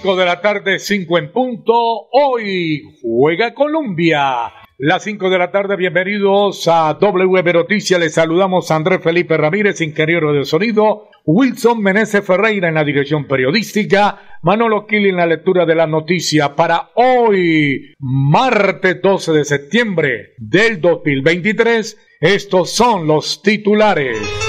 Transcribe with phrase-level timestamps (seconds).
[0.00, 1.74] 5 de la tarde, 5 en punto.
[2.12, 4.52] Hoy juega Colombia.
[4.78, 7.98] Las 5 de la tarde, bienvenidos a WB Noticias.
[7.98, 13.26] Les saludamos a Andrés Felipe Ramírez, ingeniero de sonido, Wilson Meneses Ferreira en la dirección
[13.26, 20.34] periodística, Manolo Kili en la lectura de la noticia para hoy, martes 12 de septiembre
[20.36, 21.98] del 2023.
[22.20, 24.47] Estos son los titulares.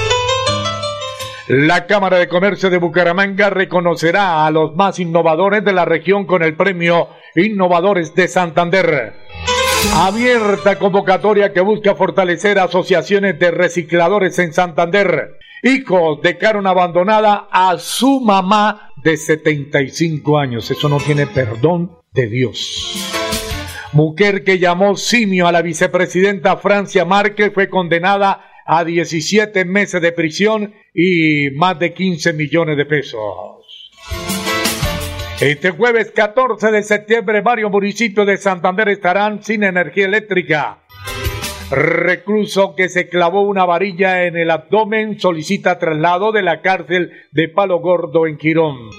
[1.50, 6.44] La Cámara de Comercio de Bucaramanga reconocerá a los más innovadores de la región con
[6.44, 9.16] el premio Innovadores de Santander.
[9.96, 15.40] Abierta convocatoria que busca fortalecer asociaciones de recicladores en Santander.
[15.64, 20.70] Hijos dejaron abandonada a su mamá de 75 años.
[20.70, 23.12] Eso no tiene perdón de Dios.
[23.94, 30.12] Mujer que llamó simio a la vicepresidenta Francia Márquez fue condenada a 17 meses de
[30.12, 33.92] prisión y más de 15 millones de pesos.
[35.42, 40.84] Este jueves 14 de septiembre varios municipios de Santander estarán sin energía eléctrica.
[41.72, 47.50] Recluso que se clavó una varilla en el abdomen solicita traslado de la cárcel de
[47.50, 48.92] Palo Gordo en Quirón.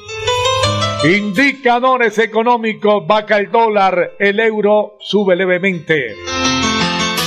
[1.05, 6.17] Indicadores económicos, baja el dólar, el euro sube levemente.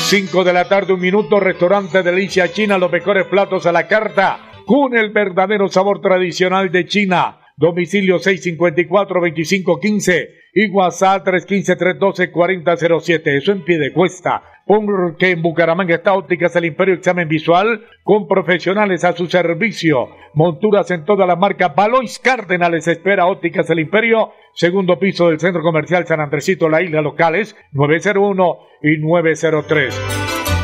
[0.06, 4.38] 5 de la tarde, un minuto, restaurante Delicia China, los mejores platos a la carta,
[4.66, 7.43] con el verdadero sabor tradicional de China.
[7.58, 13.38] Domicilio 654-2515 y WhatsApp 315-312-4007.
[13.38, 14.44] Eso en pie de cuesta.
[14.66, 20.10] Porque en Bucaramanga está Ópticas el Imperio Examen Visual con profesionales a su servicio.
[20.34, 21.76] Monturas en todas las marcas.
[21.76, 24.32] Balois Cárdenales espera Ópticas el Imperio.
[24.54, 30.02] Segundo piso del Centro Comercial San Andresito, la isla locales 901 y 903.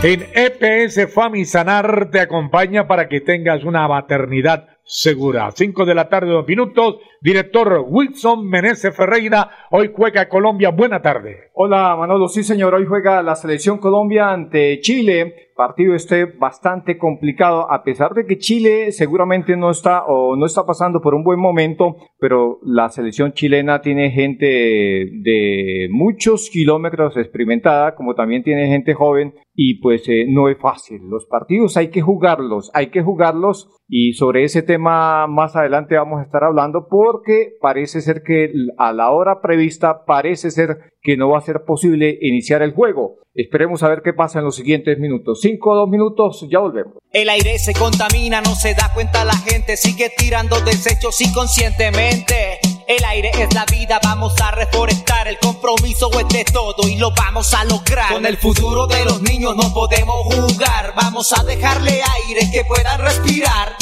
[0.02, 5.52] En EPS Famisanar te acompaña para que tengas una maternidad segura.
[5.52, 6.98] 5 de la tarde, dos minutos.
[7.22, 9.68] Director Wilson Meneses Ferreira.
[9.70, 10.72] Hoy juega Colombia.
[10.72, 11.52] Buena tarde.
[11.54, 12.74] Hola Manolo, sí señor.
[12.74, 15.49] Hoy juega la selección Colombia ante Chile.
[15.60, 20.66] Partido este bastante complicado, a pesar de que Chile seguramente no está o no está
[20.66, 27.94] pasando por un buen momento, pero la selección chilena tiene gente de muchos kilómetros experimentada,
[27.96, 31.02] como también tiene gente joven y pues eh, no es fácil.
[31.10, 36.22] Los partidos hay que jugarlos, hay que jugarlos y sobre ese tema más adelante vamos
[36.22, 41.30] a estar hablando porque parece ser que a la hora prevista parece ser que no
[41.30, 43.18] va a ser posible iniciar el juego.
[43.34, 45.40] Esperemos a ver qué pasa en los siguientes minutos.
[45.42, 46.96] Cinco o dos minutos, ya volvemos.
[47.12, 52.60] El aire se contamina, no se da cuenta la gente, sigue tirando desechos inconscientemente.
[52.88, 55.28] El aire es la vida, vamos a reforestar.
[55.28, 58.12] El compromiso es de todo y lo vamos a lograr.
[58.12, 60.94] Con el futuro de los niños no podemos jugar.
[60.96, 63.76] Vamos a dejarle aire que puedan respirar.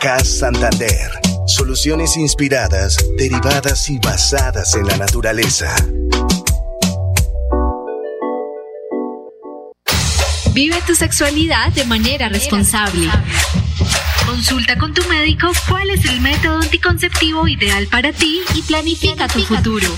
[0.00, 1.23] CAS Santander.
[1.46, 5.74] Soluciones inspiradas, derivadas y basadas en la naturaleza.
[10.52, 13.08] Vive tu sexualidad de manera responsable.
[14.24, 19.40] Consulta con tu médico cuál es el método anticonceptivo ideal para ti y planifica tu
[19.40, 19.88] futuro.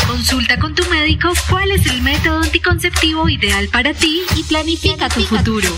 [0.11, 5.21] Consulta con tu médico cuál es el método anticonceptivo ideal para ti y planifica tu
[5.21, 5.69] futuro.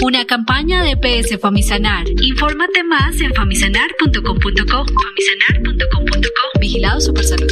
[0.00, 2.06] Una campaña de PS Famisanar.
[2.22, 4.86] Infórmate más en famisanar.com.co.
[4.86, 6.60] Famisanar.com.co.
[6.60, 7.50] Vigilado Supersalud.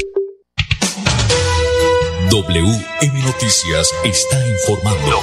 [2.31, 5.20] WM Noticias está informando.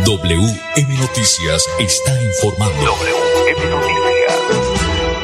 [0.07, 2.93] WM Noticias está informando.
[2.93, 4.01] WM Noticias.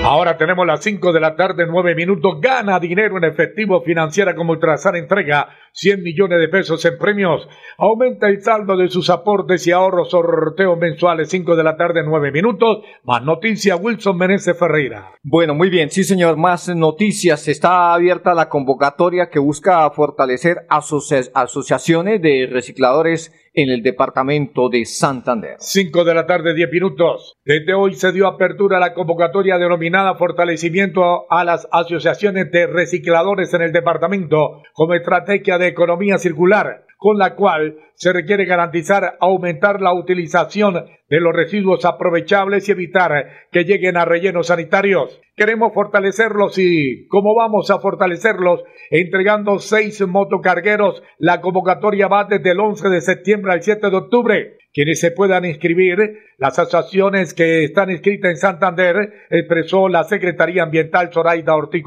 [0.03, 2.41] Ahora tenemos las 5 de la tarde, 9 minutos.
[2.41, 7.47] Gana dinero en efectivo financiera como Ultrasan entrega 100 millones de pesos en premios.
[7.77, 10.11] Aumenta el saldo de sus aportes y ahorros.
[10.11, 12.79] Sorteo mensuales 5 de la tarde, 9 minutos.
[13.05, 15.13] Más noticia, Wilson Meneses Ferreira.
[15.23, 17.47] Bueno, muy bien, sí señor, más noticias.
[17.47, 25.57] Está abierta la convocatoria que busca fortalecer asociaciones de recicladores en el departamento de Santander.
[25.59, 27.37] 5 de la tarde, 10 minutos.
[27.45, 33.53] Desde hoy se dio apertura a la convocatoria denominada Fortalecimiento a las Asociaciones de Recicladores
[33.55, 39.81] en el departamento como estrategia de economía circular con la cual se requiere garantizar aumentar
[39.81, 45.21] la utilización de los residuos aprovechables y evitar que lleguen a rellenos sanitarios.
[45.37, 48.65] Queremos fortalecerlos y ¿cómo vamos a fortalecerlos?
[48.91, 51.03] Entregando seis motocargueros.
[51.19, 55.45] La convocatoria va desde el 11 de septiembre al 7 de octubre quienes se puedan
[55.47, 56.19] inscribir.
[56.37, 61.83] Las asociaciones que están inscritas en Santander, expresó la Secretaría Ambiental Zoraida Ortiz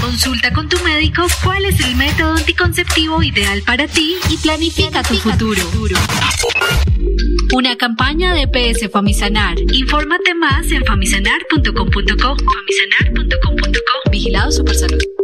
[0.00, 5.14] Consulta con tu médico cuál es el método anticonceptivo ideal para ti y planifica tu
[5.14, 5.62] futuro.
[7.52, 9.56] Una campaña de PS Famisanar.
[9.72, 12.36] Infórmate más en famisanar.com.co.
[12.36, 14.10] Famisanar.com.co.
[14.10, 15.23] Vigilado Supersalud.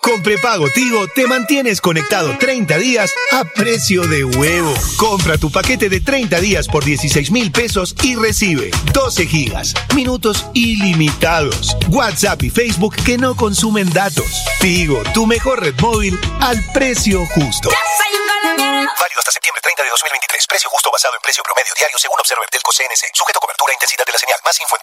[0.00, 4.72] Con prepago Tigo te mantienes conectado 30 días a precio de huevo.
[4.96, 10.46] Compra tu paquete de 30 días por 16 mil pesos y recibe 12 gigas, minutos
[10.54, 14.44] ilimitados, WhatsApp y Facebook que no consumen datos.
[14.60, 17.70] Tigo, tu mejor red móvil al precio justo.
[18.48, 20.46] Válido hasta septiembre 30 de 2023.
[20.46, 23.10] Precio justo basado en precio promedio diario según Observer Telco CNC.
[23.14, 24.38] Sujeto cobertura e intensidad de la señal.
[24.44, 24.82] Más info en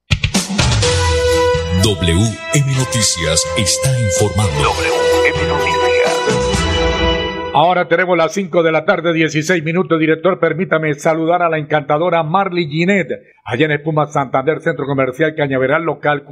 [1.83, 4.53] WM Noticias está informando.
[4.53, 5.81] WM Noticias.
[7.55, 9.99] Ahora tenemos las 5 de la tarde, 16 minutos.
[9.99, 13.09] Director, permítame saludar a la encantadora Marley Ginet,
[13.43, 16.23] allá en Espuma Santander, Centro Comercial Cañaveral, local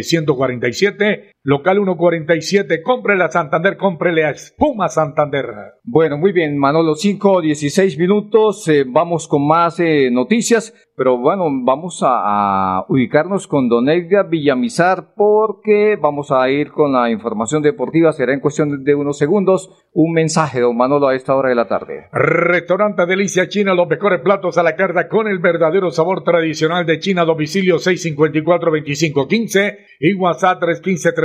[0.00, 2.82] 147, local 147.
[2.82, 5.46] Cómprele a Santander, cómprele a Espuma Santander.
[5.84, 8.66] Bueno, muy bien, Manolo, 5, 16 minutos.
[8.68, 10.74] Eh, vamos con más eh, noticias.
[10.96, 16.92] Pero bueno, vamos a, a, ubicarnos con Don Edgar Villamizar porque vamos a ir con
[16.92, 18.12] la información deportiva.
[18.12, 19.70] Será en cuestión de unos segundos.
[19.92, 22.06] Un mensaje, don Manolo, a esta hora de la tarde.
[22.12, 27.00] Restaurante Delicia China, los mejores platos a la carta con el verdadero sabor tradicional de
[27.00, 27.24] China.
[27.24, 30.62] Domicilio 654-2515 y WhatsApp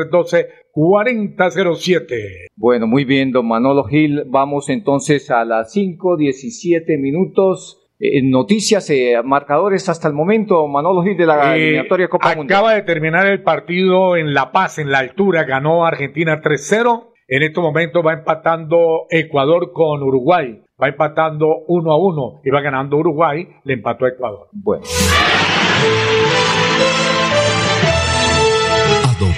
[0.10, 2.48] 315-312-4007.
[2.56, 4.24] Bueno, muy bien, don Manolo Gil.
[4.28, 7.78] Vamos entonces a las 5, 17 minutos.
[8.00, 12.38] Eh, noticias, eh, marcadores hasta el momento, Manolo Gil de la Eh, eliminatoria Copa acaba
[12.38, 12.76] Mundial.
[12.76, 17.12] de terminar el partido en La Paz, en la altura, ganó Argentina 3-0.
[17.28, 20.62] En este momento va empatando Ecuador con Uruguay.
[20.82, 24.48] Va empatando 1 a 1 y va ganando Uruguay, le empató a Ecuador.
[24.54, 24.84] Bueno.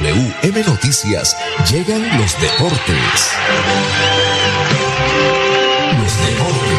[0.02, 1.38] WM Noticias
[1.72, 3.32] llegan los deportes.
[6.00, 6.71] Los deportes.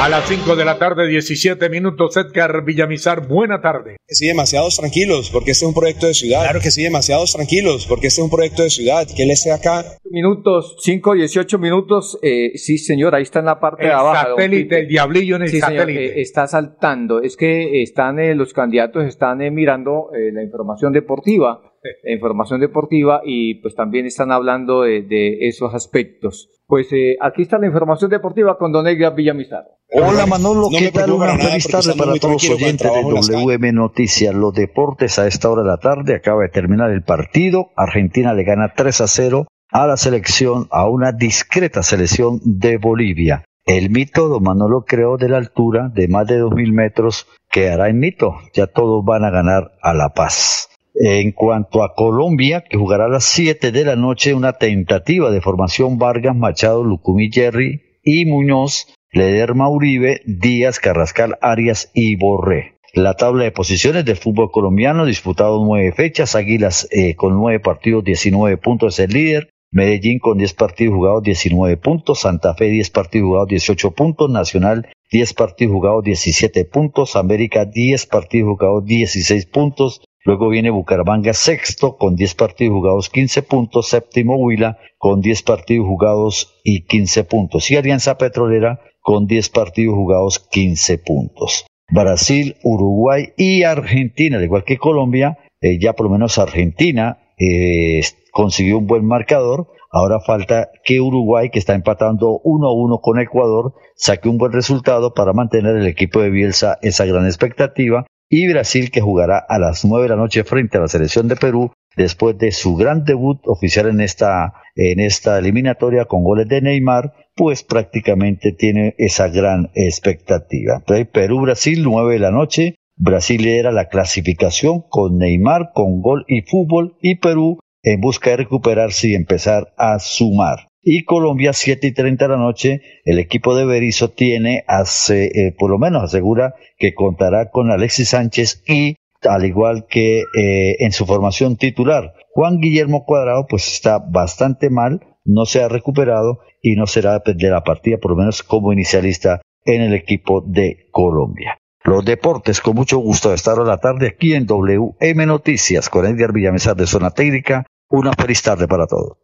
[0.00, 3.96] A las 5 de la tarde, 17 minutos, Edgar Villamizar, buena tarde.
[4.06, 6.42] que sí, demasiados tranquilos, porque este es un proyecto de ciudad.
[6.44, 9.06] Claro que sí, demasiados tranquilos, porque este es un proyecto de ciudad.
[9.14, 9.84] Que él esté acá.
[10.08, 12.16] Minutos, 5, 18 minutos.
[12.22, 14.28] Eh, sí, señor, ahí está en la parte El de abajo.
[14.36, 16.04] satélite, el diablillo en el Sí, señor, satélite.
[16.18, 17.20] eh, está saltando.
[17.20, 21.60] Es que están eh, los candidatos están eh, mirando eh, la información deportiva,
[22.02, 26.48] la información deportiva y pues también están hablando de, de esos aspectos.
[26.66, 29.64] Pues eh, aquí está la información deportiva con Don Edgar Villamizar.
[29.90, 31.12] Hola Manolo, No ¿qué tal?
[31.12, 34.34] Una feliz tarde para todos los oyentes de WM Noticias.
[34.34, 37.70] Los deportes a esta hora de la tarde acaba de terminar el partido.
[37.74, 43.44] Argentina le gana 3 a 0 a la selección, a una discreta selección de Bolivia.
[43.64, 47.98] El mito don Manolo creó de la altura de más de 2.000 metros quedará en
[47.98, 48.34] mito.
[48.54, 50.67] Ya todos van a ganar a La Paz.
[51.00, 55.40] En cuanto a Colombia, que jugará a las 7 de la noche, una tentativa de
[55.40, 62.74] formación Vargas, Machado, Lucumí, Jerry y Muñoz, Lederma Uribe, Díaz, Carrascal, Arias y Borré.
[62.94, 68.02] La tabla de posiciones del fútbol colombiano, disputado nueve fechas, Águilas eh, con nueve partidos,
[68.02, 72.90] 19 puntos es el líder, Medellín con 10 partidos jugados, 19 puntos, Santa Fe 10
[72.90, 79.46] partidos jugados, 18 puntos, Nacional 10 partidos jugados, 17 puntos, América 10 partidos jugados, 16
[79.46, 83.88] puntos, Luego viene Bucaramanga sexto con 10 partidos jugados, 15 puntos.
[83.88, 87.70] Séptimo Huila con 10 partidos jugados y 15 puntos.
[87.70, 91.64] Y Alianza Petrolera con 10 partidos jugados, 15 puntos.
[91.90, 98.02] Brasil, Uruguay y Argentina, al igual que Colombia, eh, ya por lo menos Argentina eh,
[98.30, 99.68] consiguió un buen marcador.
[99.90, 104.52] Ahora falta que Uruguay, que está empatando 1 a 1 con Ecuador, saque un buen
[104.52, 109.58] resultado para mantener el equipo de Bielsa esa gran expectativa y Brasil que jugará a
[109.58, 113.04] las 9 de la noche frente a la selección de Perú después de su gran
[113.04, 119.28] debut oficial en esta, en esta eliminatoria con goles de Neymar, pues prácticamente tiene esa
[119.28, 120.82] gran expectativa.
[121.12, 126.96] Perú-Brasil, 9 de la noche, Brasil era la clasificación con Neymar, con gol y fútbol,
[127.00, 130.67] y Perú en busca de recuperarse y empezar a sumar.
[130.82, 135.54] Y Colombia, 7 y 30 de la noche, el equipo de Berizzo tiene, hace, eh,
[135.58, 140.92] por lo menos asegura que contará con Alexis Sánchez y, al igual que eh, en
[140.92, 146.76] su formación titular, Juan Guillermo Cuadrado, pues está bastante mal, no se ha recuperado y
[146.76, 151.58] no será de la partida, por lo menos como inicialista en el equipo de Colombia.
[151.84, 156.06] Los deportes, con mucho gusto de estar a la tarde aquí en WM Noticias con
[156.06, 157.64] Edgar Villamesar de Zona Técnica.
[157.88, 159.18] Una feliz tarde para todos.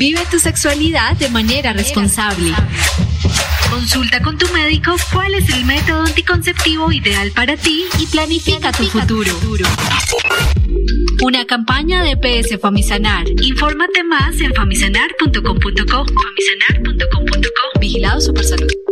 [0.00, 2.54] Vive tu sexualidad de manera responsable.
[3.68, 8.84] Consulta con tu médico cuál es el método anticonceptivo ideal para ti y planifica tu
[8.84, 9.30] futuro.
[11.22, 13.26] Una campaña de PS Famisanar.
[13.42, 16.06] Infórmate más en famisanar.com.co.
[16.06, 17.78] Famisanar.com.co.
[17.78, 18.89] Vigilado Supersalud.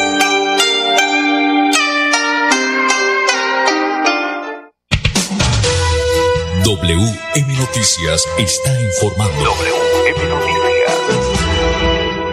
[6.63, 9.33] WM Noticias está informando.
[9.43, 10.61] WM Noticias.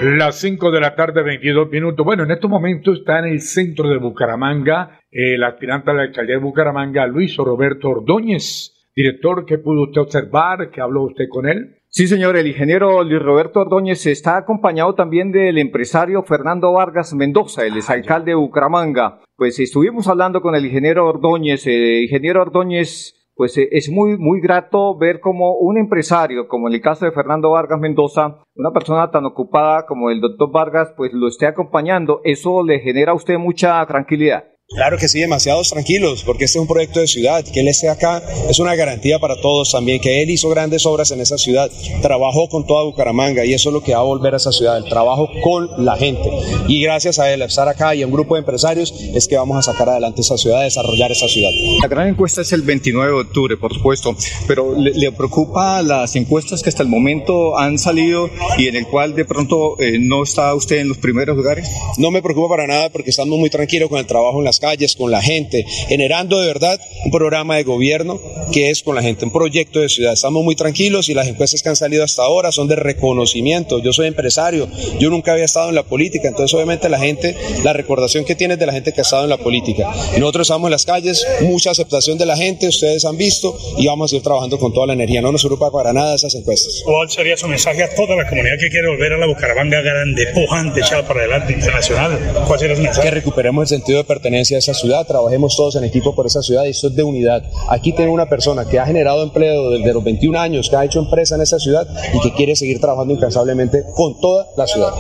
[0.03, 2.05] Las 5 de la tarde, 22 minutos.
[2.05, 6.37] Bueno, en estos momentos está en el centro de Bucaramanga el aspirante a la alcaldía
[6.37, 8.75] de Bucaramanga, Luis Roberto Ordóñez.
[8.95, 10.71] Director, ¿qué pudo usted observar?
[10.71, 11.77] ¿Qué habló usted con él?
[11.89, 17.65] Sí, señor, el ingeniero Luis Roberto Ordóñez está acompañado también del empresario Fernando Vargas Mendoza,
[17.65, 19.21] el exalcalde de Bucaramanga.
[19.37, 21.67] Pues estuvimos hablando con el ingeniero Ordóñez.
[21.67, 26.75] Eh, ingeniero Ordóñez, pues eh, es muy, muy grato ver como un empresario, como en
[26.75, 31.13] el caso de Fernando Vargas Mendoza, una persona tan ocupada como el doctor Vargas, pues
[31.13, 32.21] lo esté acompañando.
[32.25, 34.45] Eso le genera a usted mucha tranquilidad.
[34.71, 37.43] Claro que sí, demasiados tranquilos, porque este es un proyecto de ciudad.
[37.43, 41.11] Que él esté acá es una garantía para todos también, que él hizo grandes obras
[41.11, 41.71] en esa ciudad,
[42.03, 44.77] trabajó con toda Bucaramanga y eso es lo que va a volver a esa ciudad,
[44.77, 46.29] el trabajo con la gente.
[46.69, 49.39] Y gracias a él, a estar acá y a un grupo de empresarios, es que
[49.39, 51.51] vamos a sacar adelante esa ciudad, desarrollar esa ciudad.
[51.81, 54.15] La gran encuesta es el 29 de octubre, por supuesto,
[54.47, 58.29] pero ¿le, le preocupa las encuestas que hasta el momento han salido
[58.59, 61.71] y en el cual de pronto eh, no está usted en los primeros lugares?
[61.97, 64.97] No me preocupa para nada porque estamos muy tranquilos con el trabajo en las calles,
[64.97, 68.21] con la gente, generando de verdad un programa de gobierno
[68.53, 70.15] que es con la gente, un proyecto de ciudad.
[70.15, 73.79] Estamos muy tranquilos y las encuestas que han salido hasta ahora son de reconocimiento.
[73.81, 74.69] Yo soy empresario,
[74.99, 78.55] yo nunca había estado en la política, entonces obviamente la gente, la recordación que tiene
[78.55, 79.91] es de la gente que ha estado en la política.
[80.19, 84.13] Nosotros estamos en las calles, mucha aceptación de la gente, ustedes han visto y vamos
[84.13, 85.21] a ir trabajando con toda la energía.
[85.21, 86.83] No nos preocupa para nada esas encuestas.
[86.85, 90.27] ¿Cuál sería su mensaje a toda la comunidad que quiere volver a la Bucaramanga grande,
[90.29, 92.19] pujante, echada para adelante, internacional?
[92.47, 93.09] ¿Cuál sería su mensaje?
[93.09, 96.43] Que recuperemos el sentido de pertenencia a esa ciudad trabajemos todos en equipo por esa
[96.43, 97.43] ciudad y esto es de unidad.
[97.69, 101.01] Aquí tengo una persona que ha generado empleo desde los 21 años, que ha hecho
[101.01, 104.93] empresa en esa ciudad y que quiere seguir trabajando incansablemente con toda la ciudad.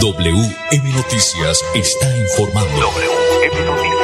[0.00, 2.80] WM Noticias está informando.
[2.80, 3.99] WM Noticias.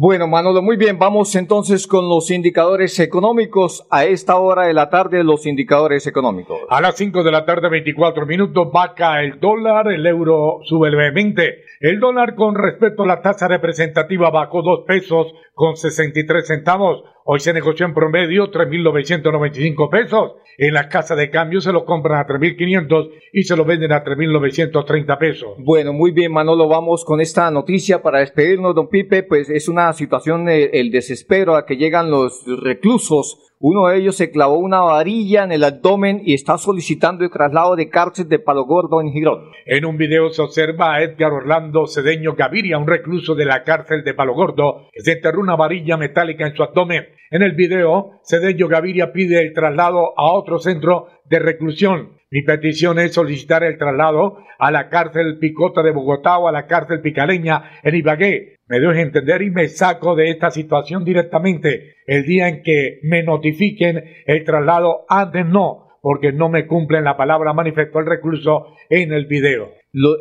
[0.00, 0.96] Bueno, Manolo, muy bien.
[0.96, 3.84] Vamos entonces con los indicadores económicos.
[3.90, 6.56] A esta hora de la tarde, los indicadores económicos.
[6.70, 11.64] A las 5 de la tarde, 24 minutos, vaca el dólar, el euro sube levemente.
[11.80, 17.02] El dólar con respecto a la tasa representativa bajó 2 pesos con 63 centavos.
[17.30, 20.32] Hoy se negoció en promedio 3.995 pesos.
[20.56, 24.02] En la casa de cambio se lo compran a 3.500 y se lo venden a
[24.02, 25.50] 3.930 pesos.
[25.58, 26.68] Bueno, muy bien, Manolo.
[26.68, 29.24] Vamos con esta noticia para despedirnos, don Pipe.
[29.24, 34.16] Pues es una situación, eh, el desespero a que llegan los reclusos Uno de ellos
[34.16, 38.38] se clavó una varilla en el abdomen y está solicitando el traslado de cárcel de
[38.38, 39.50] Palo Gordo en Girón.
[39.66, 44.04] En un video se observa a Edgar Orlando Cedeño Gaviria, un recluso de la cárcel
[44.04, 47.08] de Palo Gordo, que se enterró una varilla metálica en su abdomen.
[47.32, 52.17] En el video, Cedeño Gaviria pide el traslado a otro centro de reclusión.
[52.30, 56.66] Mi petición es solicitar el traslado a la cárcel Picota de Bogotá o a la
[56.66, 58.56] cárcel Picaleña en Ibagué.
[58.66, 61.94] Me dejo entender y me saco de esta situación directamente.
[62.06, 67.16] El día en que me notifiquen el traslado, antes no, porque no me cumplen la
[67.16, 69.70] palabra, manifestó el recluso en el video.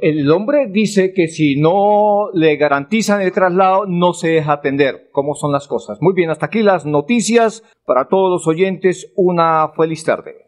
[0.02, 5.10] el hombre dice que si no le garantizan el traslado, no se deja atender.
[5.12, 5.98] ¿Cómo son las cosas?
[6.00, 7.64] Muy bien, hasta aquí las noticias.
[7.86, 10.48] Para todos los oyentes, una feliz tarde.